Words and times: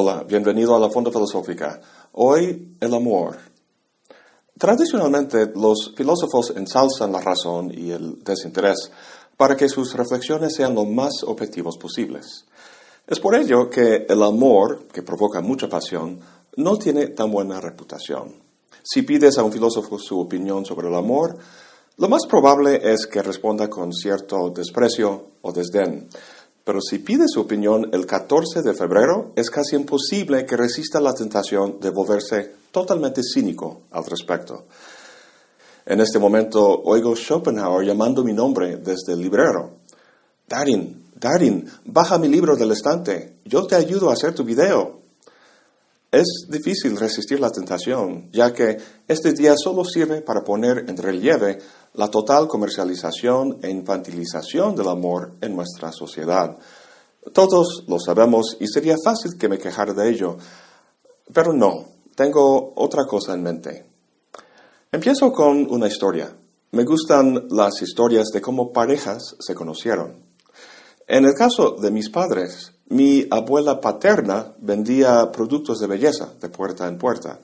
Hola, 0.00 0.22
bienvenido 0.22 0.76
a 0.76 0.78
la 0.78 0.90
Fonda 0.90 1.10
Filosófica. 1.10 1.80
Hoy, 2.12 2.76
el 2.78 2.94
amor. 2.94 3.36
Tradicionalmente, 4.56 5.50
los 5.56 5.92
filósofos 5.96 6.52
ensalzan 6.54 7.10
la 7.10 7.20
razón 7.20 7.72
y 7.76 7.90
el 7.90 8.22
desinterés 8.22 8.92
para 9.36 9.56
que 9.56 9.68
sus 9.68 9.94
reflexiones 9.94 10.54
sean 10.54 10.76
lo 10.76 10.84
más 10.84 11.24
objetivos 11.26 11.76
posibles. 11.78 12.46
Es 13.08 13.18
por 13.18 13.34
ello 13.34 13.68
que 13.68 14.06
el 14.08 14.22
amor, 14.22 14.86
que 14.86 15.02
provoca 15.02 15.40
mucha 15.40 15.68
pasión, 15.68 16.20
no 16.54 16.76
tiene 16.76 17.08
tan 17.08 17.32
buena 17.32 17.60
reputación. 17.60 18.36
Si 18.84 19.02
pides 19.02 19.36
a 19.36 19.42
un 19.42 19.50
filósofo 19.50 19.98
su 19.98 20.20
opinión 20.20 20.64
sobre 20.64 20.86
el 20.86 20.94
amor, 20.94 21.36
lo 21.96 22.08
más 22.08 22.24
probable 22.26 22.80
es 22.84 23.08
que 23.08 23.20
responda 23.20 23.68
con 23.68 23.92
cierto 23.92 24.50
desprecio 24.50 25.30
o 25.42 25.50
desdén. 25.50 26.08
Pero 26.68 26.82
si 26.82 26.98
pide 26.98 27.24
su 27.26 27.40
opinión 27.40 27.88
el 27.94 28.04
14 28.04 28.60
de 28.60 28.74
febrero, 28.74 29.32
es 29.34 29.48
casi 29.48 29.74
imposible 29.74 30.44
que 30.44 30.54
resista 30.54 31.00
la 31.00 31.14
tentación 31.14 31.80
de 31.80 31.88
volverse 31.88 32.56
totalmente 32.70 33.22
cínico 33.22 33.84
al 33.90 34.04
respecto. 34.04 34.66
En 35.86 36.02
este 36.02 36.18
momento 36.18 36.82
oigo 36.84 37.16
Schopenhauer 37.16 37.86
llamando 37.86 38.22
mi 38.22 38.34
nombre 38.34 38.76
desde 38.76 39.14
el 39.14 39.22
librero. 39.22 39.78
Darin, 40.46 41.04
Darin, 41.18 41.66
baja 41.86 42.18
mi 42.18 42.28
libro 42.28 42.54
del 42.54 42.72
estante. 42.72 43.36
Yo 43.46 43.66
te 43.66 43.74
ayudo 43.74 44.10
a 44.10 44.12
hacer 44.12 44.34
tu 44.34 44.44
video. 44.44 45.00
Es 46.12 46.48
difícil 46.50 46.98
resistir 46.98 47.40
la 47.40 47.50
tentación, 47.50 48.28
ya 48.30 48.52
que 48.52 48.76
este 49.08 49.32
día 49.32 49.54
solo 49.56 49.86
sirve 49.86 50.20
para 50.20 50.44
poner 50.44 50.84
en 50.86 50.98
relieve 50.98 51.60
la 51.94 52.08
total 52.08 52.46
comercialización 52.46 53.58
e 53.62 53.70
infantilización 53.70 54.74
del 54.74 54.88
amor 54.88 55.32
en 55.40 55.56
nuestra 55.56 55.92
sociedad. 55.92 56.56
Todos 57.32 57.84
lo 57.86 57.98
sabemos 57.98 58.56
y 58.60 58.66
sería 58.66 58.96
fácil 59.02 59.36
que 59.38 59.48
me 59.48 59.58
quejara 59.58 59.92
de 59.92 60.08
ello, 60.08 60.36
pero 61.32 61.52
no, 61.52 61.86
tengo 62.14 62.72
otra 62.76 63.04
cosa 63.04 63.34
en 63.34 63.42
mente. 63.42 63.86
Empiezo 64.90 65.32
con 65.32 65.70
una 65.70 65.86
historia. 65.86 66.34
Me 66.70 66.84
gustan 66.84 67.46
las 67.50 67.82
historias 67.82 68.28
de 68.32 68.40
cómo 68.40 68.72
parejas 68.72 69.36
se 69.38 69.54
conocieron. 69.54 70.22
En 71.06 71.24
el 71.24 71.34
caso 71.34 71.72
de 71.72 71.90
mis 71.90 72.10
padres, 72.10 72.72
mi 72.88 73.26
abuela 73.30 73.80
paterna 73.80 74.54
vendía 74.58 75.30
productos 75.30 75.78
de 75.78 75.86
belleza 75.86 76.32
de 76.40 76.48
puerta 76.48 76.86
en 76.86 76.98
puerta. 76.98 77.40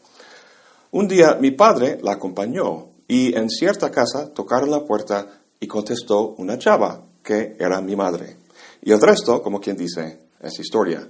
Un 0.90 1.08
día 1.08 1.36
mi 1.40 1.50
padre 1.50 1.98
la 2.02 2.12
acompañó 2.12 2.93
y 3.08 3.36
en 3.36 3.50
cierta 3.50 3.90
casa 3.90 4.32
tocaron 4.32 4.70
la 4.70 4.84
puerta 4.84 5.42
y 5.60 5.66
contestó 5.66 6.34
una 6.38 6.58
chava, 6.58 7.04
que 7.22 7.56
era 7.58 7.80
mi 7.80 7.96
madre. 7.96 8.36
Y 8.82 8.92
el 8.92 9.00
resto, 9.00 9.42
como 9.42 9.60
quien 9.60 9.76
dice, 9.76 10.28
es 10.40 10.58
historia. 10.58 11.08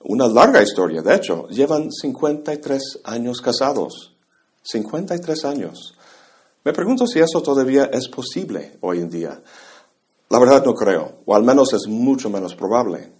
Una 0.00 0.28
larga 0.28 0.62
historia, 0.62 1.02
de 1.02 1.14
hecho, 1.14 1.48
llevan 1.48 1.90
53 1.90 3.00
años 3.04 3.40
casados. 3.40 4.14
53 4.62 5.44
años. 5.44 5.94
Me 6.64 6.72
pregunto 6.72 7.06
si 7.06 7.20
eso 7.20 7.42
todavía 7.42 7.90
es 7.92 8.08
posible 8.08 8.78
hoy 8.80 8.98
en 8.98 9.10
día. 9.10 9.40
La 10.28 10.40
verdad 10.40 10.64
no 10.64 10.74
creo, 10.74 11.20
o 11.24 11.36
al 11.36 11.44
menos 11.44 11.72
es 11.72 11.86
mucho 11.86 12.28
menos 12.28 12.56
probable. 12.56 13.12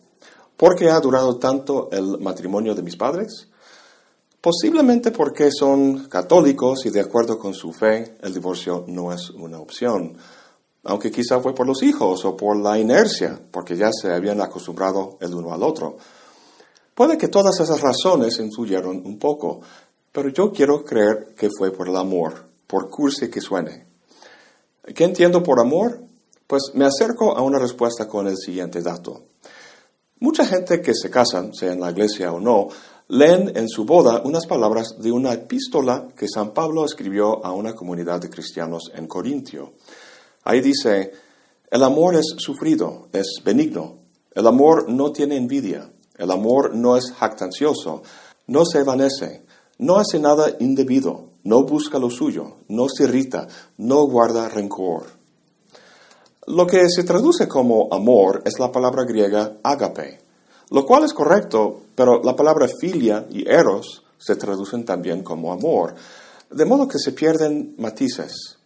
¿Por 0.57 0.75
qué 0.75 0.91
ha 0.91 0.99
durado 0.99 1.37
tanto 1.39 1.89
el 1.93 2.19
matrimonio 2.19 2.75
de 2.75 2.83
mis 2.83 2.97
padres? 2.97 3.49
Posiblemente 4.47 5.11
porque 5.11 5.51
son 5.51 6.07
católicos 6.07 6.87
y 6.87 6.91
de 6.91 7.01
acuerdo 7.01 7.37
con 7.37 7.53
su 7.53 7.73
fe 7.73 8.15
el 8.23 8.33
divorcio 8.33 8.85
no 8.87 9.13
es 9.13 9.31
una 9.31 9.59
opción, 9.59 10.17
aunque 10.85 11.11
quizá 11.11 11.41
fue 11.41 11.53
por 11.53 11.67
los 11.67 11.83
hijos 11.83 12.25
o 12.25 12.37
por 12.37 12.57
la 12.57 12.79
inercia, 12.79 13.41
porque 13.51 13.77
ya 13.77 13.91
se 13.91 14.13
habían 14.13 14.41
acostumbrado 14.41 15.19
el 15.21 15.35
uno 15.35 15.53
al 15.53 15.65
otro. 15.65 15.97
Puede 16.95 17.19
que 17.19 17.27
todas 17.27 17.59
esas 17.59 17.81
razones 17.81 18.39
influyeron 18.39 19.03
un 19.05 19.19
poco, 19.19 19.63
pero 20.13 20.29
yo 20.29 20.53
quiero 20.53 20.85
creer 20.85 21.35
que 21.37 21.51
fue 21.51 21.73
por 21.73 21.89
el 21.89 21.97
amor, 21.97 22.47
por 22.69 22.89
cursi 22.89 23.29
que 23.29 23.41
suene. 23.41 23.85
¿Qué 24.95 25.03
entiendo 25.03 25.43
por 25.43 25.59
amor? 25.59 26.05
Pues 26.47 26.71
me 26.73 26.85
acerco 26.85 27.37
a 27.37 27.43
una 27.43 27.59
respuesta 27.59 28.07
con 28.07 28.29
el 28.29 28.37
siguiente 28.37 28.81
dato. 28.81 29.25
Mucha 30.21 30.47
gente 30.47 30.81
que 30.81 30.95
se 30.95 31.11
casan, 31.11 31.53
sea 31.53 31.73
en 31.73 31.81
la 31.81 31.91
iglesia 31.91 32.33
o 32.33 32.39
no, 32.39 32.69
leen 33.09 33.53
en 33.57 33.69
su 33.69 33.85
boda 33.85 34.23
unas 34.25 34.47
palabras 34.47 34.97
de 34.99 35.13
una 35.13 35.33
epístola 35.33 36.09
que 36.17 36.27
San 36.29 36.53
Pablo 36.53 36.85
escribió 36.85 37.45
a 37.45 37.53
una 37.53 37.75
comunidad 37.75 38.21
de 38.21 38.31
cristianos 38.31 38.91
en 38.95 39.07
Corintio. 39.07 39.75
Ahí 40.45 40.61
dice, 40.61 41.13
el 41.71 41.83
amor 41.83 42.17
es 42.17 42.35
sufrido, 42.39 43.09
es 43.13 43.41
benigno, 43.45 43.99
el 44.33 44.47
amor 44.47 44.89
no 44.89 45.13
tiene 45.13 45.37
envidia, 45.37 45.91
el 46.17 46.31
amor 46.31 46.75
no 46.75 46.97
es 46.97 47.13
jactancioso, 47.13 48.03
no 48.47 48.65
se 48.65 48.81
evanece, 48.81 49.45
no 49.79 49.97
hace 49.97 50.19
nada 50.19 50.57
indebido, 50.61 51.31
no 51.45 51.63
busca 51.65 51.99
lo 51.99 52.11
suyo, 52.11 52.57
no 52.69 52.89
se 52.89 53.05
irrita, 53.05 53.47
no 53.77 54.07
guarda 54.07 54.49
rencor. 54.49 55.05
Lo 56.47 56.67
que 56.67 56.89
se 56.89 57.05
traduce 57.05 57.49
como 57.49 57.89
amor 57.93 58.43
es 58.45 58.59
la 58.59 58.71
palabra 58.71 59.05
griega 59.05 59.59
agape, 59.63 60.26
lo 60.71 60.85
cual 60.85 61.05
es 61.05 61.13
correcto, 61.13 61.83
pero 61.95 62.23
la 62.23 62.35
palabra 62.35 62.69
filia 62.81 63.27
y 63.31 63.49
eros 63.49 64.03
se 64.19 64.37
traducen 64.37 64.85
también 64.85 65.23
como 65.23 65.53
amor, 65.53 65.95
de 66.51 66.65
modo 66.65 66.89
que 66.89 66.99
se 66.99 67.13
pierden 67.13 67.75
matices. 67.79 68.59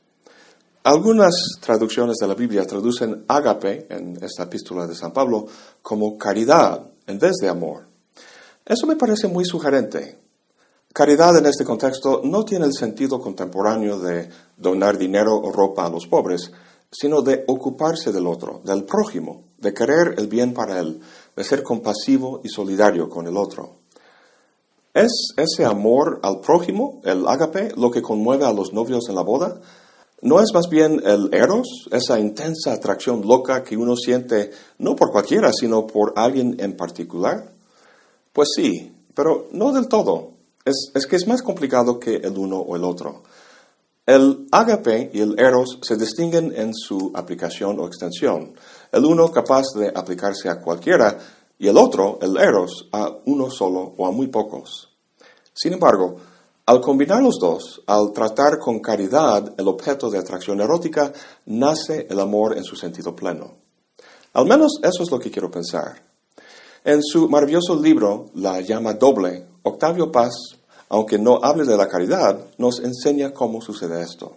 Algunas 0.83 1.35
traducciones 1.61 2.17
de 2.17 2.27
la 2.27 2.35
Biblia 2.35 2.67
traducen 2.67 3.25
agape 3.29 3.87
en 3.91 4.19
esta 4.23 4.45
epístola 4.45 4.87
de 4.87 4.95
San 4.95 5.13
Pablo 5.13 5.47
como 5.83 6.17
caridad 6.17 6.87
en 7.07 7.19
vez 7.19 7.33
de 7.41 7.49
amor. 7.49 7.87
Eso 8.65 8.87
me 8.87 8.97
parece 8.97 9.29
muy 9.29 9.45
sugerente. 9.45 10.19
Caridad 10.93 11.37
en 11.37 11.47
este 11.47 11.65
contexto 11.65 12.23
no 12.25 12.45
tiene 12.45 12.65
el 12.65 12.73
sentido 12.73 13.21
contemporáneo 13.21 13.99
de 13.99 14.29
donar 14.57 14.97
dinero 14.97 15.37
o 15.37 15.53
ropa 15.53 15.87
a 15.87 15.91
los 15.91 16.07
pobres, 16.07 16.51
sino 16.91 17.23
de 17.23 17.45
ocuparse 17.47 18.11
del 18.11 18.27
otro, 18.27 18.61
del 18.65 18.85
prójimo, 18.85 19.45
de 19.59 19.73
querer 19.73 20.15
el 20.19 20.29
bien 20.29 20.53
para 20.55 20.81
él, 20.81 21.01
de 21.37 21.45
ser 21.45 21.63
compasivo 21.63 22.41
y 22.45 22.49
solidario 22.49 23.09
con 23.09 23.27
el 23.27 23.37
otro. 23.37 23.81
¿Es 24.93 25.35
ese 25.37 25.65
amor 25.65 26.19
al 26.23 26.41
prójimo, 26.41 27.01
el 27.05 27.27
ágape, 27.29 27.73
lo 27.77 27.91
que 27.91 28.03
conmueve 28.03 28.45
a 28.45 28.53
los 28.53 28.73
novios 28.73 29.09
en 29.09 29.15
la 29.15 29.23
boda? 29.23 29.61
¿No 30.23 30.41
es 30.41 30.53
más 30.53 30.69
bien 30.69 31.01
el 31.05 31.33
eros, 31.33 31.89
esa 31.93 32.19
intensa 32.19 32.73
atracción 32.73 33.27
loca 33.27 33.63
que 33.63 33.77
uno 33.77 33.97
siente 33.97 34.51
no 34.79 34.97
por 34.97 35.11
cualquiera, 35.11 35.53
sino 35.53 35.87
por 35.87 36.13
alguien 36.17 36.57
en 36.59 36.77
particular? 36.77 37.53
Pues 38.33 38.51
sí, 38.55 38.93
pero 39.15 39.47
no 39.53 39.73
del 39.73 39.89
todo. 39.89 40.33
Es, 40.65 40.91
es 40.95 41.07
que 41.07 41.17
es 41.17 41.27
más 41.27 41.41
complicado 41.41 41.99
que 41.99 42.17
el 42.17 42.37
uno 42.37 42.59
o 42.59 42.77
el 42.77 42.85
otro. 42.85 43.23
El 44.05 44.49
ágape 44.51 45.11
y 45.15 45.21
el 45.21 45.39
eros 45.39 45.79
se 45.83 45.97
distinguen 45.97 46.53
en 46.57 46.75
su 46.75 47.13
aplicación 47.15 47.79
o 47.79 47.87
extensión. 47.87 48.55
El 48.93 49.05
uno 49.05 49.31
capaz 49.31 49.65
de 49.75 49.89
aplicarse 49.95 50.49
a 50.49 50.61
cualquiera 50.61 51.19
y 51.59 51.69
el 51.69 51.77
otro, 51.77 52.19
el 52.23 52.37
eros, 52.37 52.89
a 52.93 53.11
uno 53.27 53.51
solo 53.51 53.95
o 53.97 54.07
a 54.07 54.11
muy 54.11 54.29
pocos. 54.29 54.91
Sin 55.53 55.73
embargo, 55.73 56.17
al 56.67 56.81
combinar 56.81 57.23
los 57.23 57.39
dos, 57.41 57.83
al 57.87 58.13
tratar 58.13 58.59
con 58.59 58.81
caridad 58.81 59.55
el 59.57 59.69
objeto 59.69 60.11
de 60.11 60.19
atracción 60.19 60.61
erótica, 60.61 61.13
nace 61.47 62.07
el 62.09 62.21
amor 62.21 62.57
en 62.57 62.65
su 62.65 62.77
sentido 62.77 63.15
pleno. 63.15 63.55
Al 64.33 64.47
menos 64.47 64.81
eso 64.83 65.03
es 65.03 65.11
lo 65.11 65.19
que 65.19 65.31
quiero 65.31 65.51
pensar. 65.51 66.03
En 66.85 67.03
su 67.03 67.29
maravilloso 67.29 67.75
libro, 67.75 68.27
La 68.35 68.61
llama 68.61 68.95
doble, 68.95 69.47
Octavio 69.63 70.11
Paz 70.11 70.33
aunque 70.91 71.19
no 71.19 71.39
hable 71.43 71.65
de 71.65 71.77
la 71.77 71.89
caridad, 71.89 72.47
nos 72.59 72.81
enseña 72.81 73.33
cómo 73.33 73.63
sucede 73.63 74.03
esto. 74.03 74.37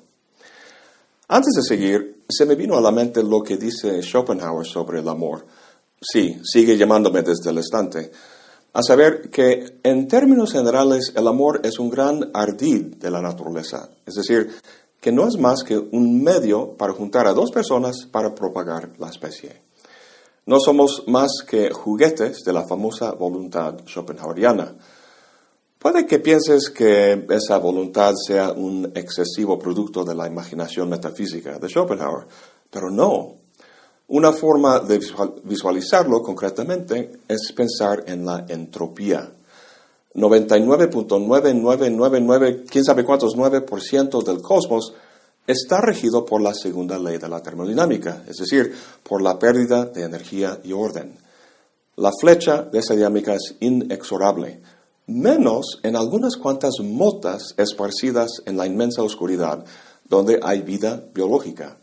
Antes 1.34 1.54
de 1.56 1.64
seguir, 1.64 2.26
se 2.30 2.46
me 2.46 2.54
vino 2.54 2.78
a 2.78 2.82
la 2.82 2.92
mente 2.92 3.24
lo 3.24 3.42
que 3.42 3.58
dice 3.58 4.04
Schopenhauer 4.04 4.68
sobre 4.68 5.00
el 5.00 5.10
amor. 5.10 5.48
Sí, 6.00 6.40
sigue 6.44 6.78
llamándome 6.78 7.24
desde 7.24 7.50
el 7.50 7.58
estante. 7.58 8.12
A 8.74 8.84
saber 8.84 9.32
que, 9.32 9.80
en 9.82 10.08
términos 10.08 10.52
generales, 10.52 11.12
el 11.16 11.28
amor 11.28 11.62
es 11.64 11.80
un 11.80 11.90
gran 11.90 12.30
ardid 12.36 12.98
de 12.98 13.10
la 13.10 13.20
naturaleza. 13.20 13.90
Es 14.06 14.14
decir, 14.14 14.52
que 15.02 15.12
no 15.12 15.28
es 15.28 15.40
más 15.40 15.64
que 15.64 15.76
un 15.76 16.24
medio 16.24 16.78
para 16.78 16.94
juntar 16.94 17.26
a 17.26 17.34
dos 17.34 17.50
personas 17.50 18.06
para 18.12 18.36
propagar 18.36 18.92
la 19.00 19.10
especie. 19.10 19.60
No 20.46 20.60
somos 20.60 21.06
más 21.08 21.32
que 21.48 21.72
juguetes 21.72 22.44
de 22.44 22.54
la 22.54 22.68
famosa 22.68 23.12
voluntad 23.14 23.80
schopenhaueriana. 23.88 24.76
Puede 25.84 26.06
que 26.06 26.20
pienses 26.20 26.70
que 26.70 27.26
esa 27.30 27.58
voluntad 27.58 28.14
sea 28.16 28.54
un 28.54 28.94
excesivo 28.96 29.60
producto 29.60 30.06
de 30.06 30.16
la 30.16 30.28
imaginación 30.28 30.88
metafísica 30.88 31.60
de 31.60 31.68
Schopenhauer, 31.68 32.26
pero 32.72 32.90
no. 32.90 33.34
Una 34.08 34.32
forma 34.32 34.80
de 34.80 35.02
visualizarlo 35.44 36.22
concretamente 36.22 37.20
es 37.28 37.52
pensar 37.52 38.06
en 38.08 38.26
la 38.26 38.46
entropía. 38.48 39.30
99.9999, 40.16 42.64
quién 42.70 42.86
sabe 42.86 43.04
cuántos 43.04 43.36
9% 43.36 44.24
del 44.24 44.42
cosmos 44.42 44.94
está 45.46 45.82
regido 45.82 46.26
por 46.26 46.42
la 46.42 46.54
segunda 46.54 46.98
ley 46.98 47.18
de 47.18 47.28
la 47.28 47.42
termodinámica, 47.42 48.24
es 48.26 48.38
decir, 48.38 48.74
por 49.04 49.22
la 49.22 49.38
pérdida 49.38 49.84
de 49.84 50.04
energía 50.04 50.62
y 50.64 50.72
orden. 50.72 51.18
La 51.98 52.14
flecha 52.18 52.62
de 52.62 52.80
esa 52.80 52.96
dinámica 52.96 53.34
es 53.34 53.58
inexorable, 53.60 54.62
menos 55.08 55.80
en 55.84 55.96
algunas 55.96 56.38
cuantas 56.38 56.76
motas 56.82 57.54
esparcidas 57.58 58.42
en 58.46 58.58
la 58.58 58.66
inmensa 58.66 59.04
oscuridad 59.04 59.66
donde 60.06 60.40
hay 60.44 60.62
vida 60.62 61.04
biológica. 61.14 61.78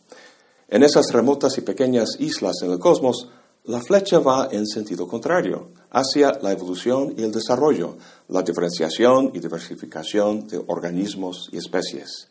En 0.69 0.83
esas 0.83 1.13
remotas 1.13 1.59
y 1.59 1.63
pequeñas 1.63 2.11
islas 2.19 2.63
en 2.63 2.71
el 2.71 2.79
cosmos, 2.79 3.29
la 3.65 3.81
flecha 3.81 4.21
va 4.21 4.49
en 4.51 4.67
sentido 4.67 5.07
contrario, 5.07 5.71
hacia 5.91 6.39
la 6.41 6.53
evolución 6.53 7.15
y 7.17 7.23
el 7.23 7.33
desarrollo, 7.33 7.97
la 8.29 8.43
diferenciación 8.43 9.33
y 9.35 9.41
diversificación 9.41 10.47
de 10.47 10.63
organismos 10.67 11.49
y 11.53 11.59
especies. 11.59 12.29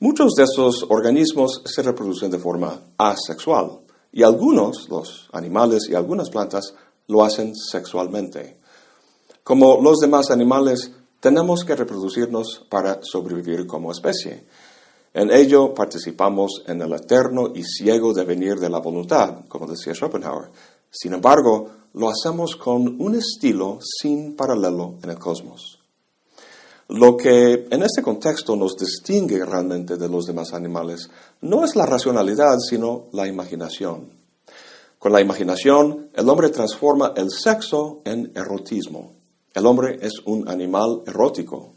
Muchos 0.00 0.34
de 0.34 0.44
esos 0.44 0.84
organismos 0.88 1.62
se 1.64 1.82
reproducen 1.82 2.30
de 2.30 2.38
forma 2.38 2.80
asexual, 2.98 3.80
y 4.12 4.22
algunos, 4.22 4.88
los 4.88 5.28
animales 5.32 5.88
y 5.88 5.94
algunas 5.94 6.30
plantas, 6.30 6.74
lo 7.06 7.22
hacen 7.22 7.54
sexualmente. 7.54 8.55
Como 9.46 9.80
los 9.80 9.98
demás 9.98 10.32
animales, 10.32 10.90
tenemos 11.20 11.64
que 11.64 11.76
reproducirnos 11.76 12.66
para 12.68 12.98
sobrevivir 13.02 13.64
como 13.64 13.92
especie. 13.92 14.44
En 15.14 15.30
ello 15.30 15.72
participamos 15.72 16.64
en 16.66 16.82
el 16.82 16.92
eterno 16.92 17.52
y 17.54 17.62
ciego 17.62 18.12
devenir 18.12 18.56
de 18.56 18.68
la 18.68 18.80
voluntad, 18.80 19.44
como 19.46 19.68
decía 19.68 19.94
Schopenhauer. 19.94 20.50
Sin 20.90 21.12
embargo, 21.12 21.70
lo 21.92 22.08
hacemos 22.08 22.56
con 22.56 23.00
un 23.00 23.14
estilo 23.14 23.78
sin 23.80 24.34
paralelo 24.34 24.96
en 25.04 25.10
el 25.10 25.18
cosmos. 25.20 25.78
Lo 26.88 27.16
que 27.16 27.68
en 27.70 27.84
este 27.84 28.02
contexto 28.02 28.56
nos 28.56 28.76
distingue 28.76 29.44
realmente 29.44 29.96
de 29.96 30.08
los 30.08 30.24
demás 30.24 30.54
animales 30.54 31.08
no 31.42 31.64
es 31.64 31.76
la 31.76 31.86
racionalidad, 31.86 32.58
sino 32.58 33.04
la 33.12 33.28
imaginación. 33.28 34.10
Con 34.98 35.12
la 35.12 35.20
imaginación, 35.20 36.10
el 36.14 36.28
hombre 36.28 36.48
transforma 36.48 37.12
el 37.14 37.30
sexo 37.30 38.00
en 38.04 38.32
erotismo. 38.34 39.15
El 39.56 39.64
hombre 39.64 39.98
es 40.02 40.12
un 40.26 40.46
animal 40.50 41.00
erótico. 41.06 41.72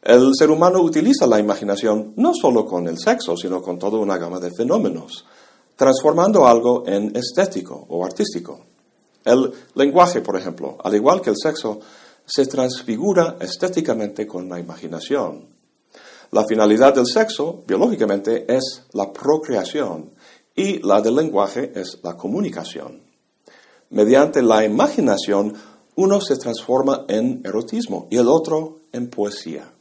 El 0.00 0.30
ser 0.38 0.52
humano 0.52 0.80
utiliza 0.80 1.26
la 1.26 1.40
imaginación 1.40 2.12
no 2.14 2.32
solo 2.32 2.64
con 2.64 2.86
el 2.86 2.96
sexo, 2.96 3.36
sino 3.36 3.60
con 3.60 3.76
toda 3.76 3.98
una 3.98 4.18
gama 4.18 4.38
de 4.38 4.52
fenómenos, 4.52 5.26
transformando 5.74 6.46
algo 6.46 6.84
en 6.86 7.10
estético 7.16 7.86
o 7.88 8.04
artístico. 8.04 8.60
El 9.24 9.52
lenguaje, 9.74 10.20
por 10.20 10.36
ejemplo, 10.36 10.78
al 10.80 10.94
igual 10.94 11.20
que 11.20 11.30
el 11.30 11.36
sexo, 11.36 11.80
se 12.24 12.46
transfigura 12.46 13.36
estéticamente 13.40 14.24
con 14.24 14.48
la 14.48 14.60
imaginación. 14.60 15.44
La 16.30 16.44
finalidad 16.44 16.94
del 16.94 17.08
sexo, 17.08 17.64
biológicamente, 17.66 18.46
es 18.46 18.84
la 18.92 19.12
procreación 19.12 20.12
y 20.54 20.78
la 20.86 21.00
del 21.00 21.16
lenguaje 21.16 21.72
es 21.74 21.98
la 22.04 22.16
comunicación. 22.16 23.02
Mediante 23.90 24.40
la 24.40 24.64
imaginación, 24.64 25.54
uno 25.96 26.20
se 26.20 26.36
transforma 26.36 27.04
en 27.08 27.42
erotismo 27.44 28.06
y 28.10 28.16
el 28.16 28.28
otro 28.28 28.80
en 28.92 29.08
poesía. 29.08 29.72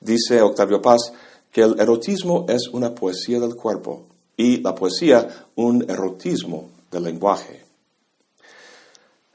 Dice 0.00 0.40
Octavio 0.40 0.80
Paz 0.80 1.12
que 1.50 1.62
el 1.62 1.80
erotismo 1.80 2.46
es 2.48 2.68
una 2.68 2.94
poesía 2.94 3.40
del 3.40 3.54
cuerpo 3.54 4.06
y 4.36 4.62
la 4.62 4.74
poesía 4.74 5.46
un 5.56 5.84
erotismo 5.90 6.70
del 6.90 7.04
lenguaje. 7.04 7.64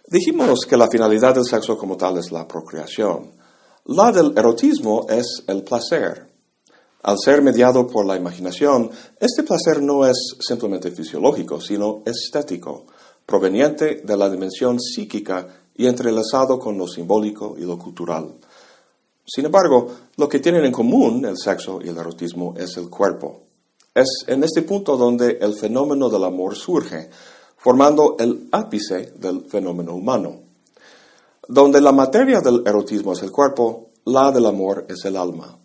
Dijimos 0.07 0.60
que 0.68 0.78
la 0.78 0.88
finalidad 0.88 1.34
del 1.36 1.46
sexo 1.46 1.78
como 1.78 1.98
tal 1.98 2.18
es 2.18 2.31
la 2.31 2.48
procreación. 2.48 3.31
La 3.86 4.12
del 4.12 4.34
erotismo 4.38 5.07
es 5.10 5.44
el 5.48 5.63
placer. 5.63 6.28
Al 7.02 7.18
ser 7.24 7.42
mediado 7.42 7.88
por 7.88 8.06
la 8.06 8.16
imaginación, 8.16 8.90
este 9.19 9.44
placer 9.44 9.81
no 9.81 10.06
es 10.06 10.36
simplemente 10.40 10.92
fisiológico, 10.92 11.60
sino 11.60 12.02
estético, 12.06 12.86
proveniente 13.25 14.02
de 14.04 14.18
la 14.18 14.30
dimensión 14.30 14.80
psíquica 14.80 15.65
y 15.75 15.88
entrelazado 15.88 16.57
con 16.57 16.77
lo 16.77 16.88
simbólico 16.88 17.56
y 17.57 17.62
lo 17.62 17.77
cultural. 17.77 18.33
Sin 19.25 19.45
embargo, 19.45 19.88
lo 20.18 20.30
que 20.30 20.39
tienen 20.39 20.66
en 20.66 20.72
común 20.72 21.25
el 21.25 21.38
sexo 21.38 21.80
y 21.83 21.89
el 21.89 21.98
erotismo 21.98 22.54
es 22.57 22.77
el 22.77 22.89
cuerpo. 22.89 23.42
Es 23.94 24.25
en 24.27 24.44
este 24.44 24.62
punto 24.62 24.98
donde 24.98 25.38
el 25.42 25.56
fenómeno 25.56 26.10
del 26.10 26.24
amor 26.24 26.56
surge, 26.56 27.10
formando 27.57 28.16
el 28.19 28.50
ápice 28.51 29.13
del 29.16 29.45
fenómeno 29.45 29.95
humano. 29.95 30.42
Donde 31.48 31.81
la 31.81 31.92
materia 31.92 32.42
del 32.42 32.62
erotismo 32.66 33.13
es 33.13 33.24
el 33.24 33.31
cuerpo, 33.31 33.89
la 34.06 34.31
del 34.31 34.45
amor 34.45 34.86
es 34.89 35.04
el 35.06 35.18
alma. 35.18 35.57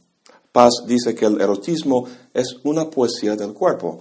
Paz 0.52 0.84
dice 0.86 1.14
que 1.14 1.26
el 1.26 1.40
erotismo 1.40 2.06
es 2.32 2.56
una 2.64 2.88
poesía 2.88 3.36
del 3.36 3.52
cuerpo, 3.52 3.98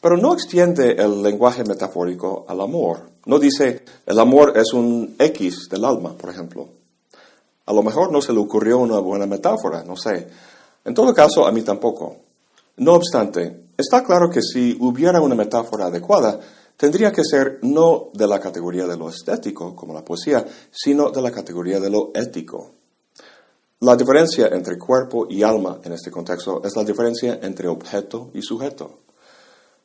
pero 0.00 0.16
no 0.16 0.32
extiende 0.32 0.92
el 0.92 1.22
lenguaje 1.22 1.64
metafórico 1.64 2.44
al 2.48 2.60
amor. 2.60 3.11
No 3.26 3.38
dice 3.38 3.84
el 4.06 4.18
amor 4.18 4.54
es 4.56 4.72
un 4.72 5.14
X 5.18 5.68
del 5.70 5.84
alma, 5.84 6.14
por 6.14 6.30
ejemplo. 6.30 6.68
A 7.66 7.72
lo 7.72 7.82
mejor 7.82 8.10
no 8.10 8.20
se 8.20 8.32
le 8.32 8.40
ocurrió 8.40 8.78
una 8.78 8.98
buena 8.98 9.26
metáfora, 9.26 9.84
no 9.84 9.96
sé. 9.96 10.28
En 10.84 10.94
todo 10.94 11.14
caso, 11.14 11.46
a 11.46 11.52
mí 11.52 11.62
tampoco. 11.62 12.16
No 12.78 12.94
obstante, 12.94 13.66
está 13.76 14.02
claro 14.02 14.28
que 14.28 14.42
si 14.42 14.76
hubiera 14.80 15.20
una 15.20 15.36
metáfora 15.36 15.86
adecuada, 15.86 16.40
tendría 16.76 17.12
que 17.12 17.22
ser 17.22 17.60
no 17.62 18.08
de 18.12 18.26
la 18.26 18.40
categoría 18.40 18.86
de 18.86 18.96
lo 18.96 19.08
estético, 19.08 19.76
como 19.76 19.94
la 19.94 20.04
poesía, 20.04 20.44
sino 20.72 21.10
de 21.10 21.22
la 21.22 21.30
categoría 21.30 21.78
de 21.78 21.90
lo 21.90 22.10
ético. 22.14 22.72
La 23.80 23.96
diferencia 23.96 24.48
entre 24.48 24.78
cuerpo 24.78 25.26
y 25.28 25.42
alma 25.42 25.80
en 25.84 25.92
este 25.92 26.10
contexto 26.10 26.62
es 26.64 26.74
la 26.76 26.84
diferencia 26.84 27.38
entre 27.42 27.68
objeto 27.68 28.30
y 28.34 28.42
sujeto. 28.42 29.01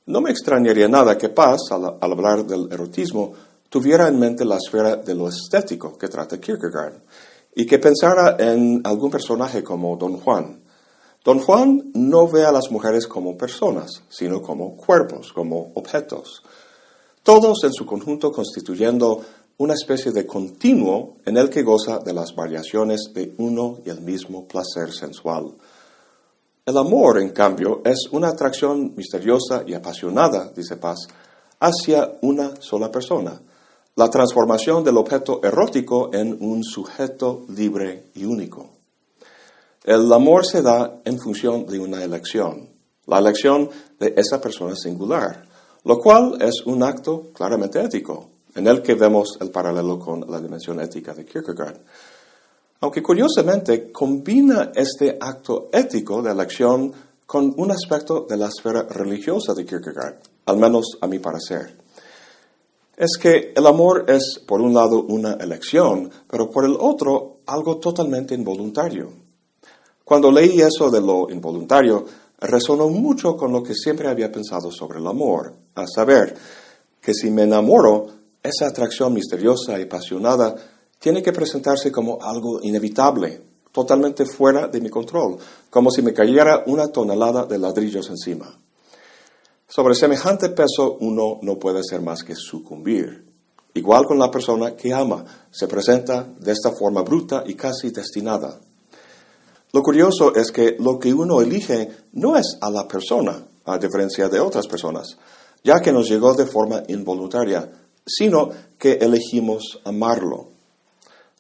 No 0.08 0.20
me 0.22 0.32
extrañaría 0.32 0.88
nada 0.88 1.18
que 1.18 1.30
Paz, 1.30 1.72
al, 1.72 1.98
hablar 2.02 2.46
del 2.46 2.72
erotismo, 2.72 3.34
tuviera 3.70 4.08
en 4.08 4.20
mente 4.20 4.44
la 4.44 4.58
esfera 4.58 4.96
de 4.98 5.16
lo 5.16 5.30
estético 5.30 5.98
que 5.98 6.08
trata 6.08 6.40
Kierkegaard 6.40 6.96
y 7.56 7.66
que 7.66 7.80
pensara 7.80 8.36
en 8.40 8.82
algún 8.84 9.12
personaje 9.12 9.64
como 9.64 9.96
Don 9.96 10.18
Juan. 10.18 10.62
Don 11.24 11.40
Juan 11.40 11.92
no 11.94 12.28
ve 12.28 12.46
a 12.46 12.52
las 12.52 12.72
mujeres 12.72 13.08
como 13.08 13.38
personas, 13.38 14.04
sino 14.10 14.42
como 14.42 14.76
cuerpos, 14.76 15.32
como 15.32 15.72
objetos 15.76 16.42
todos 17.28 17.66
en 17.66 17.74
su 17.74 17.86
conjunto 17.86 18.32
constituyendo 18.32 19.22
una 19.58 19.74
especie 19.74 20.14
de 20.14 20.26
continuo 20.26 21.18
en 21.26 21.36
el 21.36 21.50
que 21.50 21.62
goza 21.62 22.00
de 22.00 22.14
las 22.14 22.34
variaciones 22.34 23.12
de 23.14 23.34
uno 23.38 23.80
y 23.86 23.90
el 23.90 24.00
mismo 24.00 24.48
placer 24.48 24.94
sensual. 24.94 25.52
El 26.68 26.78
amor, 26.78 27.20
en 27.20 27.30
cambio, 27.30 27.82
es 27.84 28.08
una 28.12 28.28
atracción 28.28 28.94
misteriosa 28.96 29.64
y 29.66 29.74
apasionada, 29.74 30.52
dice 30.56 30.78
Paz, 30.78 31.08
hacia 31.60 32.20
una 32.22 32.62
sola 32.62 32.92
persona, 32.92 33.42
la 33.96 34.10
transformación 34.12 34.84
del 34.84 34.98
objeto 34.98 35.42
erótico 35.44 36.12
en 36.14 36.38
un 36.40 36.64
sujeto 36.64 37.46
libre 37.50 38.12
y 38.14 38.26
único. 38.26 38.70
El 39.84 40.14
amor 40.14 40.46
se 40.46 40.62
da 40.62 41.02
en 41.04 41.18
función 41.18 41.66
de 41.66 41.80
una 41.80 42.04
elección, 42.04 42.70
la 43.08 43.18
elección 43.18 43.72
de 44.00 44.14
esa 44.16 44.40
persona 44.40 44.76
singular 44.76 45.48
lo 45.88 46.00
cual 46.00 46.38
es 46.42 46.66
un 46.66 46.84
acto 46.84 47.32
claramente 47.34 47.82
ético, 47.82 48.30
en 48.56 48.68
el 48.68 48.82
que 48.82 48.96
vemos 48.96 49.38
el 49.40 49.52
paralelo 49.52 49.98
con 49.98 50.30
la 50.30 50.42
dimensión 50.42 50.82
ética 50.82 51.14
de 51.14 51.24
Kierkegaard. 51.24 51.80
Aunque 52.80 53.02
curiosamente 53.02 53.92
combina 53.92 54.72
este 54.76 55.18
acto 55.20 55.70
ético 55.72 56.22
de 56.22 56.32
elección 56.32 56.94
con 57.26 57.54
un 57.58 57.72
aspecto 57.72 58.26
de 58.30 58.38
la 58.38 58.48
esfera 58.48 58.84
religiosa 58.84 59.54
de 59.54 59.66
Kierkegaard, 59.66 60.20
al 60.46 60.58
menos 60.58 60.98
a 61.02 61.08
mi 61.08 61.20
parecer. 61.20 61.76
Es 62.96 63.18
que 63.18 63.54
el 63.56 63.68
amor 63.68 64.06
es, 64.08 64.40
por 64.46 64.62
un 64.62 64.74
lado, 64.74 65.04
una 65.04 65.34
elección, 65.34 66.10
pero 66.28 66.50
por 66.50 66.66
el 66.66 66.78
otro, 66.80 67.38
algo 67.48 67.78
totalmente 67.78 68.34
involuntario. 68.34 69.12
Cuando 70.04 70.32
leí 70.32 70.62
eso 70.62 70.90
de 70.90 71.02
lo 71.02 71.30
involuntario, 71.30 72.06
resonó 72.40 72.90
mucho 72.90 73.36
con 73.36 73.52
lo 73.52 73.62
que 73.62 73.74
siempre 73.74 74.08
había 74.08 74.32
pensado 74.32 74.72
sobre 74.72 75.00
el 75.00 75.08
amor, 75.08 75.54
a 75.76 75.86
saber, 75.86 76.36
que 77.02 77.14
si 77.14 77.30
me 77.30 77.44
enamoro, 77.44 78.08
esa 78.42 78.68
atracción 78.68 79.14
misteriosa 79.14 79.78
y 79.80 79.84
apasionada 79.84 80.56
tiene 81.00 81.22
que 81.22 81.34
presentarse 81.34 81.92
como 81.92 82.20
algo 82.22 82.60
inevitable, 82.62 83.42
totalmente 83.72 84.26
fuera 84.26 84.68
de 84.68 84.82
mi 84.82 84.90
control, 84.90 85.38
como 85.70 85.92
si 85.92 86.02
me 86.02 86.14
cayera 86.14 86.64
una 86.68 86.88
tonelada 86.88 87.46
de 87.46 87.60
ladrillos 87.60 88.10
encima. 88.10 88.58
Sobre 89.68 89.96
semejante 89.96 90.50
peso 90.50 90.98
uno 91.02 91.40
no 91.42 91.60
puede 91.60 91.84
ser 91.84 92.02
más 92.02 92.24
que 92.24 92.36
sucumbir. 92.36 93.26
Igual 93.74 94.06
con 94.06 94.18
la 94.18 94.32
persona 94.32 94.76
que 94.76 94.94
ama, 94.94 95.24
se 95.52 95.68
presenta 95.68 96.24
de 96.40 96.52
esta 96.52 96.72
forma 96.72 97.04
bruta 97.04 97.44
y 97.46 97.54
casi 97.54 97.92
destinada. 97.92 98.60
Lo 99.74 99.84
curioso 99.84 100.34
es 100.34 100.52
que 100.52 100.78
lo 100.80 100.98
que 100.98 101.14
uno 101.14 101.42
elige 101.42 101.92
no 102.14 102.38
es 102.38 102.58
a 102.62 102.72
la 102.72 102.88
persona, 102.88 103.46
a 103.66 103.78
diferencia 103.78 104.30
de 104.30 104.40
otras 104.40 104.66
personas, 104.66 105.18
ya 105.64 105.80
que 105.82 105.92
nos 105.92 106.10
llegó 106.10 106.34
de 106.34 106.48
forma 106.48 106.82
involuntaria, 106.88 107.70
sino 108.06 108.50
que 108.80 108.94
elegimos 108.94 109.80
amarlo. 109.84 110.57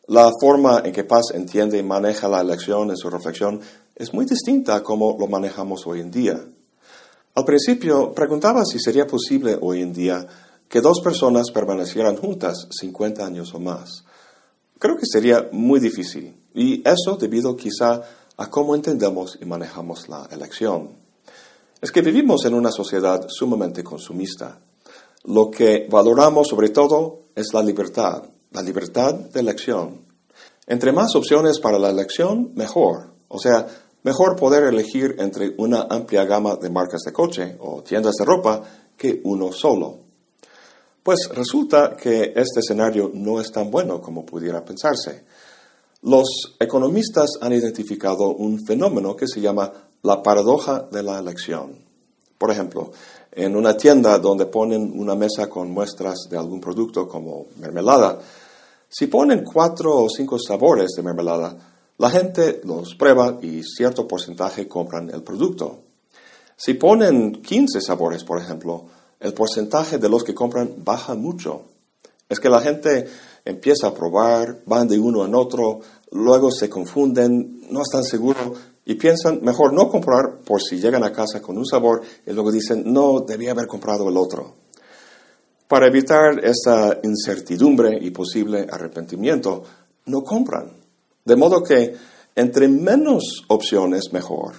La 0.07 0.31
forma 0.39 0.83
en 0.85 0.93
que 0.93 1.03
Paz 1.03 1.31
entiende 1.33 1.77
y 1.77 1.83
maneja 1.83 2.29
la 2.29 2.39
elección 2.39 2.89
en 2.89 2.95
su 2.95 3.09
reflexión 3.09 3.59
es 3.93 4.13
muy 4.13 4.23
distinta 4.23 4.75
a 4.75 4.81
cómo 4.81 5.17
lo 5.19 5.27
manejamos 5.27 5.85
hoy 5.85 5.99
en 5.99 6.11
día. 6.11 6.39
Al 7.35 7.43
principio 7.43 8.13
preguntaba 8.13 8.63
si 8.63 8.79
sería 8.79 9.05
posible 9.05 9.57
hoy 9.59 9.81
en 9.81 9.91
día 9.91 10.25
que 10.69 10.79
dos 10.79 11.01
personas 11.03 11.51
permanecieran 11.51 12.15
juntas 12.15 12.69
50 12.79 13.25
años 13.25 13.53
o 13.53 13.59
más. 13.59 14.05
Creo 14.79 14.95
que 14.95 15.05
sería 15.05 15.49
muy 15.51 15.81
difícil, 15.81 16.37
y 16.53 16.81
eso 16.87 17.17
debido 17.17 17.57
quizá 17.57 18.01
a 18.37 18.49
cómo 18.49 18.75
entendemos 18.75 19.37
y 19.41 19.45
manejamos 19.45 20.07
la 20.07 20.25
elección. 20.31 20.91
Es 21.81 21.91
que 21.91 22.01
vivimos 22.01 22.45
en 22.45 22.53
una 22.53 22.71
sociedad 22.71 23.25
sumamente 23.27 23.83
consumista. 23.83 24.57
Lo 25.25 25.51
que 25.51 25.85
valoramos 25.91 26.47
sobre 26.47 26.69
todo 26.69 27.23
es 27.35 27.53
la 27.53 27.61
libertad, 27.61 28.23
la 28.57 28.63
libertad 28.63 29.13
de 29.13 29.39
elección. 29.39 30.01
Entre 30.65 30.91
más 30.91 31.15
opciones 31.15 31.59
para 31.59 31.77
la 31.77 31.91
elección, 31.91 32.53
mejor. 32.55 33.11
O 33.27 33.37
sea, 33.37 33.67
mejor 34.01 34.35
poder 34.35 34.63
elegir 34.63 35.15
entre 35.19 35.53
una 35.59 35.85
amplia 35.87 36.25
gama 36.25 36.55
de 36.55 36.71
marcas 36.71 37.01
de 37.05 37.13
coche 37.13 37.55
o 37.59 37.83
tiendas 37.83 38.15
de 38.17 38.25
ropa 38.25 38.63
que 38.97 39.21
uno 39.25 39.51
solo. 39.51 39.99
Pues 41.03 41.29
resulta 41.31 41.95
que 41.95 42.33
este 42.35 42.61
escenario 42.61 43.11
no 43.13 43.39
es 43.39 43.51
tan 43.51 43.69
bueno 43.69 44.01
como 44.01 44.25
pudiera 44.25 44.65
pensarse. 44.65 45.23
Los 46.01 46.55
economistas 46.59 47.29
han 47.39 47.53
identificado 47.53 48.29
un 48.29 48.65
fenómeno 48.65 49.15
que 49.15 49.27
se 49.27 49.39
llama 49.39 49.71
la 50.01 50.23
paradoja 50.23 50.87
de 50.91 51.03
la 51.03 51.19
elección. 51.19 51.75
Por 52.39 52.49
ejemplo, 52.49 52.91
en 53.31 53.55
una 53.55 53.77
tienda 53.77 54.17
donde 54.17 54.47
ponen 54.47 54.99
una 54.99 55.13
mesa 55.13 55.47
con 55.47 55.69
muestras 55.69 56.27
de 56.27 56.37
algún 56.37 56.59
producto 56.59 57.07
como 57.07 57.45
mermelada, 57.59 58.19
si 58.89 59.07
ponen 59.07 59.43
cuatro 59.43 59.95
o 59.95 60.09
cinco 60.09 60.37
sabores 60.39 60.91
de 60.95 61.03
mermelada, 61.03 61.57
la 61.97 62.09
gente 62.09 62.61
los 62.63 62.95
prueba 62.95 63.39
y 63.41 63.63
cierto 63.63 64.07
porcentaje 64.07 64.67
compran 64.67 65.09
el 65.09 65.23
producto. 65.23 65.79
Si 66.55 66.73
ponen 66.73 67.41
15 67.41 67.81
sabores, 67.81 68.23
por 68.23 68.39
ejemplo, 68.39 68.85
el 69.19 69.33
porcentaje 69.33 69.97
de 69.97 70.09
los 70.09 70.23
que 70.23 70.33
compran 70.33 70.75
baja 70.83 71.15
mucho. 71.15 71.63
Es 72.29 72.39
que 72.39 72.49
la 72.49 72.61
gente 72.61 73.07
empieza 73.45 73.87
a 73.87 73.93
probar, 73.93 74.61
van 74.65 74.87
de 74.87 74.99
uno 74.99 75.25
en 75.25 75.35
otro, 75.35 75.81
luego 76.11 76.51
se 76.51 76.69
confunden, 76.69 77.61
no 77.69 77.81
están 77.81 78.03
seguros 78.03 78.57
y 78.85 78.95
piensan 78.95 79.39
mejor 79.43 79.73
no 79.73 79.89
comprar 79.89 80.39
por 80.45 80.61
si 80.61 80.79
llegan 80.79 81.03
a 81.03 81.11
casa 81.11 81.41
con 81.41 81.57
un 81.57 81.65
sabor 81.65 82.01
y 82.25 82.31
luego 82.31 82.51
dicen, 82.51 82.83
no, 82.85 83.19
debía 83.19 83.51
haber 83.51 83.67
comprado 83.67 84.07
el 84.09 84.17
otro. 84.17 84.66
Para 85.67 85.87
evitar 85.87 86.43
esa 86.43 86.97
incertidumbre 87.03 87.97
y 88.01 88.11
posible 88.11 88.67
arrepentimiento, 88.69 89.63
no 90.05 90.21
compran. 90.21 90.71
De 91.25 91.35
modo 91.35 91.61
que 91.61 91.93
entre 92.35 92.67
menos 92.67 93.43
opciones, 93.47 94.13
mejor. 94.13 94.53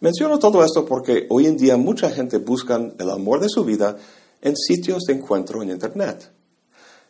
Menciono 0.00 0.38
todo 0.38 0.62
esto 0.62 0.84
porque 0.84 1.26
hoy 1.30 1.46
en 1.46 1.56
día 1.56 1.76
mucha 1.76 2.10
gente 2.10 2.38
busca 2.38 2.76
el 2.76 3.10
amor 3.10 3.40
de 3.40 3.48
su 3.48 3.64
vida 3.64 3.96
en 4.42 4.54
sitios 4.56 5.04
de 5.04 5.14
encuentro 5.14 5.62
en 5.62 5.70
Internet. 5.70 6.30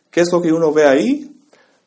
¿Qué 0.09 0.21
es 0.21 0.31
lo 0.31 0.41
que 0.41 0.51
uno 0.51 0.71
ve 0.71 0.87
ahí? 0.87 1.35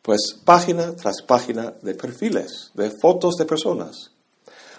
Pues 0.02 0.38
página 0.44 0.94
tras 0.94 1.22
página 1.26 1.72
de 1.82 1.94
perfiles, 1.94 2.70
de 2.74 2.90
fotos 2.90 3.36
de 3.36 3.46
personas. 3.46 4.12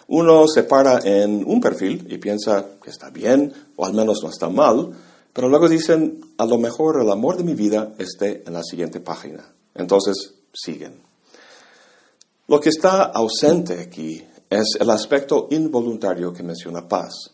Uno 0.07 0.47
se 0.47 0.63
para 0.63 0.99
en 0.99 1.43
un 1.45 1.59
perfil 1.59 2.05
y 2.09 2.17
piensa 2.19 2.65
que 2.81 2.89
está 2.89 3.09
bien, 3.09 3.51
o 3.75 3.85
al 3.85 3.93
menos 3.93 4.19
no 4.21 4.29
está 4.29 4.49
mal, 4.49 4.91
pero 5.33 5.49
luego 5.49 5.67
dicen, 5.67 6.21
a 6.37 6.45
lo 6.45 6.59
mejor 6.59 7.01
el 7.01 7.11
amor 7.11 7.37
de 7.37 7.43
mi 7.43 7.55
vida 7.55 7.95
esté 7.97 8.43
en 8.45 8.53
la 8.53 8.63
siguiente 8.63 8.99
página. 8.99 9.51
Entonces 9.73 10.35
siguen. 10.53 11.01
Lo 12.47 12.59
que 12.59 12.69
está 12.69 13.03
ausente 13.03 13.79
aquí 13.79 14.23
es 14.49 14.77
el 14.79 14.89
aspecto 14.91 15.47
involuntario 15.49 16.31
que 16.31 16.43
menciona 16.43 16.87
Paz. 16.87 17.31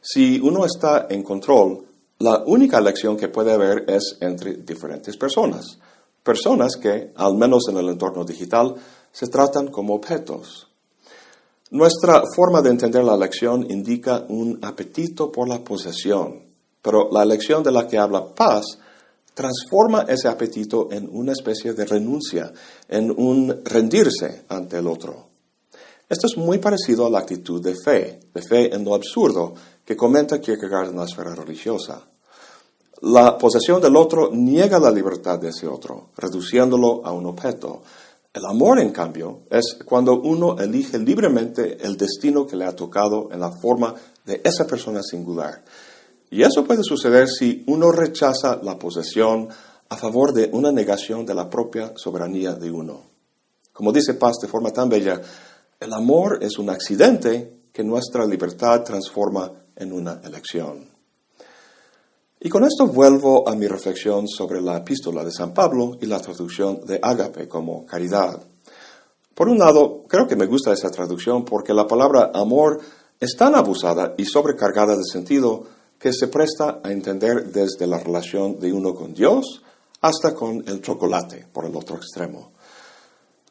Si 0.00 0.38
uno 0.38 0.64
está 0.64 1.08
en 1.10 1.22
control, 1.22 1.84
la 2.18 2.44
única 2.46 2.78
elección 2.78 3.16
que 3.16 3.28
puede 3.28 3.52
haber 3.52 3.84
es 3.88 4.16
entre 4.20 4.54
diferentes 4.58 5.16
personas. 5.16 5.78
Personas 6.22 6.76
que, 6.76 7.12
al 7.16 7.34
menos 7.34 7.64
en 7.68 7.78
el 7.78 7.88
entorno 7.88 8.24
digital, 8.24 8.74
se 9.10 9.26
tratan 9.26 9.68
como 9.68 9.94
objetos. 9.94 10.68
Nuestra 11.70 12.22
forma 12.36 12.62
de 12.62 12.70
entender 12.70 13.02
la 13.02 13.14
elección 13.14 13.68
indica 13.68 14.24
un 14.28 14.60
apetito 14.62 15.32
por 15.32 15.48
la 15.48 15.64
posesión, 15.64 16.43
pero 16.84 17.08
la 17.10 17.22
elección 17.22 17.62
de 17.62 17.72
la 17.72 17.88
que 17.88 17.96
habla 17.96 18.34
Paz 18.34 18.78
transforma 19.32 20.02
ese 20.06 20.28
apetito 20.28 20.88
en 20.92 21.08
una 21.10 21.32
especie 21.32 21.72
de 21.72 21.86
renuncia, 21.86 22.52
en 22.86 23.10
un 23.10 23.62
rendirse 23.64 24.44
ante 24.50 24.76
el 24.76 24.86
otro. 24.86 25.28
Esto 26.10 26.26
es 26.26 26.36
muy 26.36 26.58
parecido 26.58 27.06
a 27.06 27.10
la 27.10 27.20
actitud 27.20 27.62
de 27.62 27.74
fe, 27.74 28.20
de 28.34 28.42
fe 28.42 28.74
en 28.74 28.84
lo 28.84 28.94
absurdo, 28.94 29.54
que 29.82 29.96
comenta 29.96 30.42
Kierkegaard 30.42 30.90
en 30.90 30.98
la 30.98 31.06
esfera 31.06 31.34
religiosa. 31.34 32.02
La 33.00 33.38
posesión 33.38 33.80
del 33.80 33.96
otro 33.96 34.30
niega 34.30 34.78
la 34.78 34.90
libertad 34.90 35.38
de 35.38 35.48
ese 35.48 35.66
otro, 35.66 36.10
reduciéndolo 36.18 37.00
a 37.02 37.12
un 37.12 37.24
objeto. 37.24 37.82
El 38.30 38.44
amor, 38.44 38.78
en 38.78 38.90
cambio, 38.90 39.44
es 39.50 39.78
cuando 39.86 40.20
uno 40.20 40.58
elige 40.58 40.98
libremente 40.98 41.78
el 41.80 41.96
destino 41.96 42.46
que 42.46 42.56
le 42.56 42.66
ha 42.66 42.76
tocado 42.76 43.30
en 43.32 43.40
la 43.40 43.50
forma 43.50 43.94
de 44.26 44.42
esa 44.44 44.66
persona 44.66 45.02
singular. 45.02 45.62
Y 46.34 46.42
eso 46.42 46.64
puede 46.64 46.82
suceder 46.82 47.28
si 47.28 47.62
uno 47.68 47.92
rechaza 47.92 48.58
la 48.60 48.76
posesión 48.76 49.48
a 49.88 49.96
favor 49.96 50.32
de 50.32 50.50
una 50.52 50.72
negación 50.72 51.24
de 51.24 51.32
la 51.32 51.48
propia 51.48 51.92
soberanía 51.94 52.54
de 52.54 52.72
uno. 52.72 53.02
Como 53.72 53.92
dice 53.92 54.14
Paz 54.14 54.38
de 54.42 54.48
forma 54.48 54.72
tan 54.72 54.88
bella, 54.88 55.20
el 55.78 55.92
amor 55.92 56.40
es 56.42 56.58
un 56.58 56.70
accidente 56.70 57.68
que 57.72 57.84
nuestra 57.84 58.26
libertad 58.26 58.82
transforma 58.82 59.52
en 59.76 59.92
una 59.92 60.22
elección. 60.24 60.88
Y 62.40 62.48
con 62.48 62.64
esto 62.64 62.88
vuelvo 62.88 63.48
a 63.48 63.54
mi 63.54 63.68
reflexión 63.68 64.26
sobre 64.26 64.60
la 64.60 64.78
epístola 64.78 65.22
de 65.22 65.30
San 65.30 65.54
Pablo 65.54 65.98
y 66.00 66.06
la 66.06 66.18
traducción 66.18 66.80
de 66.84 66.98
ágape 67.00 67.46
como 67.46 67.86
caridad. 67.86 68.42
Por 69.36 69.48
un 69.48 69.58
lado, 69.58 70.02
creo 70.08 70.26
que 70.26 70.34
me 70.34 70.46
gusta 70.46 70.72
esa 70.72 70.90
traducción 70.90 71.44
porque 71.44 71.72
la 71.72 71.86
palabra 71.86 72.32
amor 72.34 72.80
es 73.20 73.36
tan 73.36 73.54
abusada 73.54 74.14
y 74.18 74.24
sobrecargada 74.24 74.96
de 74.96 75.04
sentido 75.04 75.73
que 76.04 76.12
se 76.12 76.28
presta 76.28 76.80
a 76.84 76.92
entender 76.92 77.50
desde 77.50 77.86
la 77.86 77.98
relación 77.98 78.60
de 78.60 78.70
uno 78.70 78.94
con 78.94 79.14
Dios 79.14 79.62
hasta 80.02 80.34
con 80.34 80.62
el 80.68 80.82
chocolate, 80.82 81.46
por 81.50 81.64
el 81.64 81.74
otro 81.74 81.96
extremo. 81.96 82.50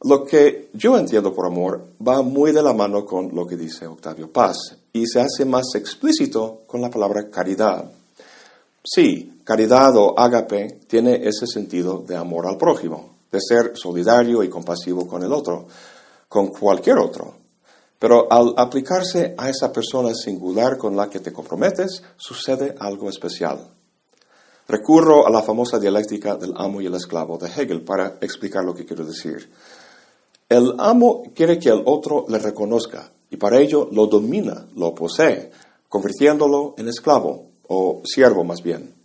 Lo 0.04 0.24
que 0.24 0.70
yo 0.72 0.96
entiendo 0.96 1.34
por 1.34 1.48
amor 1.48 1.84
va 2.08 2.22
muy 2.22 2.52
de 2.52 2.62
la 2.62 2.72
mano 2.72 3.08
con 3.08 3.34
lo 3.34 3.48
que 3.48 3.58
dice 3.58 3.88
Octavio 3.88 4.32
Paz 4.32 4.78
y 4.94 5.08
se 5.08 5.20
hace 5.20 5.46
más 5.46 5.66
explícito 5.74 6.62
con 6.68 6.80
la 6.80 6.92
palabra 6.92 7.28
caridad. 7.32 7.90
Sí, 8.84 9.42
caridad 9.44 9.98
o 9.98 10.14
ágape 10.16 10.82
tiene 10.86 11.28
ese 11.28 11.48
sentido 11.48 12.04
de 12.08 12.16
amor 12.16 12.46
al 12.46 12.58
prójimo, 12.58 13.16
de 13.32 13.40
ser 13.42 13.72
solidario 13.74 14.44
y 14.44 14.50
compasivo 14.50 15.08
con 15.08 15.24
el 15.24 15.34
otro, 15.34 15.66
con 16.30 16.50
cualquier 16.50 17.00
otro. 17.00 17.34
Pero 18.04 18.28
al 18.30 18.54
aplicarse 18.58 19.34
a 19.38 19.50
esa 19.50 19.72
persona 19.72 20.14
singular 20.14 20.78
con 20.78 20.94
la 20.94 21.10
que 21.10 21.22
te 21.22 21.32
comprometes, 21.32 22.04
sucede 22.18 22.76
algo 22.78 23.08
especial. 23.08 23.66
Recurro 24.68 25.26
a 25.26 25.30
la 25.30 25.42
famosa 25.42 25.80
dialéctica 25.80 26.36
del 26.36 26.52
amo 26.58 26.82
y 26.82 26.88
el 26.88 26.96
esclavo 26.96 27.38
de 27.38 27.48
Hegel 27.48 27.82
para 27.82 28.18
explicar 28.20 28.66
lo 28.66 28.76
que 28.76 28.84
quiero 28.84 29.06
decir. 29.06 29.50
El 30.50 30.74
amo 30.80 31.32
quiere 31.34 31.58
que 31.58 31.70
el 31.70 31.82
otro 31.86 32.26
le 32.28 32.40
reconozca 32.40 33.10
y 33.30 33.38
para 33.38 33.62
ello 33.62 33.88
lo 33.90 34.08
domina, 34.08 34.68
lo 34.76 34.94
posee, 34.94 35.52
convirtiéndolo 35.88 36.76
en 36.78 36.90
esclavo 36.90 37.52
o 37.70 38.02
siervo 38.04 38.44
más 38.44 38.62
bien. 38.62 39.03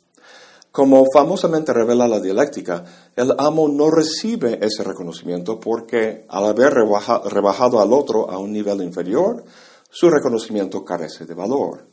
Como 0.79 1.07
famosamente 1.13 1.73
revela 1.73 2.07
la 2.07 2.21
dialéctica, 2.21 2.85
el 3.17 3.35
amo 3.37 3.67
no 3.67 3.91
recibe 3.91 4.65
ese 4.65 4.85
reconocimiento 4.85 5.59
porque 5.59 6.25
al 6.29 6.45
haber 6.45 6.73
rebajado 6.73 7.81
al 7.81 7.93
otro 7.93 8.31
a 8.31 8.39
un 8.39 8.53
nivel 8.53 8.83
inferior, 8.83 9.43
su 9.91 10.09
reconocimiento 10.09 10.85
carece 10.85 11.27
de 11.27 11.35
valor. 11.35 11.85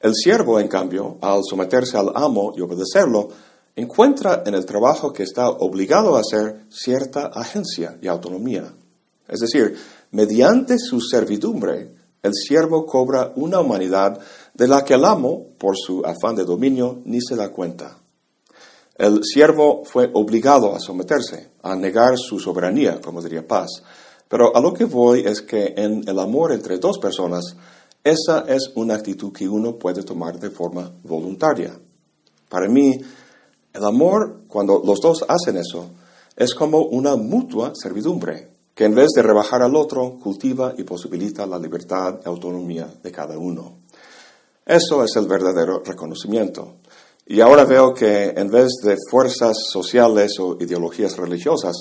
El 0.00 0.14
siervo, 0.14 0.58
en 0.58 0.68
cambio, 0.68 1.18
al 1.20 1.42
someterse 1.44 1.98
al 1.98 2.10
amo 2.14 2.54
y 2.56 2.62
obedecerlo, 2.62 3.28
encuentra 3.76 4.42
en 4.46 4.54
el 4.54 4.64
trabajo 4.64 5.12
que 5.12 5.24
está 5.24 5.50
obligado 5.50 6.16
a 6.16 6.20
hacer 6.20 6.64
cierta 6.70 7.26
agencia 7.26 7.98
y 8.00 8.08
autonomía. 8.08 8.72
Es 9.28 9.40
decir, 9.40 9.76
mediante 10.12 10.78
su 10.78 10.98
servidumbre, 11.02 11.94
el 12.22 12.34
siervo 12.34 12.84
cobra 12.86 13.32
una 13.36 13.60
humanidad 13.60 14.18
de 14.54 14.68
la 14.68 14.84
que 14.84 14.94
el 14.94 15.04
amo, 15.04 15.46
por 15.58 15.76
su 15.76 16.02
afán 16.04 16.36
de 16.36 16.44
dominio, 16.44 17.00
ni 17.04 17.20
se 17.20 17.36
da 17.36 17.50
cuenta. 17.50 17.98
El 18.96 19.20
siervo 19.22 19.84
fue 19.84 20.10
obligado 20.12 20.74
a 20.74 20.80
someterse, 20.80 21.50
a 21.62 21.76
negar 21.76 22.18
su 22.18 22.40
soberanía, 22.40 23.00
como 23.00 23.22
diría 23.22 23.46
Paz. 23.46 23.68
Pero 24.28 24.54
a 24.54 24.60
lo 24.60 24.74
que 24.74 24.84
voy 24.84 25.20
es 25.20 25.42
que 25.42 25.74
en 25.76 26.02
el 26.08 26.18
amor 26.18 26.52
entre 26.52 26.78
dos 26.78 26.98
personas, 26.98 27.56
esa 28.02 28.44
es 28.48 28.72
una 28.74 28.94
actitud 28.94 29.32
que 29.32 29.48
uno 29.48 29.76
puede 29.76 30.02
tomar 30.02 30.38
de 30.40 30.50
forma 30.50 30.90
voluntaria. 31.04 31.78
Para 32.48 32.68
mí, 32.68 32.98
el 33.72 33.84
amor, 33.84 34.42
cuando 34.48 34.82
los 34.84 35.00
dos 35.00 35.24
hacen 35.28 35.56
eso, 35.56 35.90
es 36.36 36.54
como 36.54 36.82
una 36.82 37.16
mutua 37.16 37.72
servidumbre, 37.74 38.48
que 38.78 38.84
en 38.84 38.94
vez 38.94 39.08
de 39.12 39.22
rebajar 39.22 39.60
al 39.60 39.74
otro, 39.74 40.20
cultiva 40.20 40.72
y 40.78 40.84
posibilita 40.84 41.44
la 41.48 41.58
libertad 41.58 42.20
y 42.24 42.28
autonomía 42.28 42.88
de 43.02 43.10
cada 43.10 43.36
uno. 43.36 43.80
Eso 44.64 45.02
es 45.02 45.16
el 45.16 45.26
verdadero 45.26 45.82
reconocimiento. 45.84 46.76
Y 47.26 47.40
ahora 47.40 47.64
veo 47.64 47.92
que 47.92 48.26
en 48.36 48.48
vez 48.48 48.68
de 48.84 48.96
fuerzas 49.10 49.56
sociales 49.68 50.38
o 50.38 50.56
ideologías 50.60 51.16
religiosas, 51.16 51.74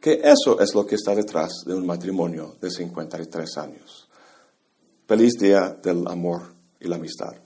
que 0.00 0.22
eso 0.24 0.58
es 0.58 0.74
lo 0.74 0.84
que 0.84 0.96
está 0.96 1.14
detrás 1.14 1.52
de 1.66 1.74
un 1.74 1.86
matrimonio 1.86 2.56
de 2.60 2.68
53 2.68 3.56
años. 3.58 4.08
Feliz 5.06 5.34
día 5.38 5.78
del 5.80 6.04
amor 6.08 6.52
y 6.80 6.88
la 6.88 6.96
amistad. 6.96 7.43